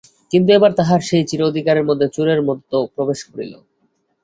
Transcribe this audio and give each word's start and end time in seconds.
কিন্তু 0.31 0.49
এবার 0.53 0.71
তাহার 0.79 0.99
সেই 1.01 1.23
চির 1.29 1.41
অধিকারের 1.43 1.87
মধ্যে 1.89 2.07
চোরের 2.15 2.41
মতো 2.47 2.77
প্রবেশ 2.95 3.19
করিল। 3.29 3.53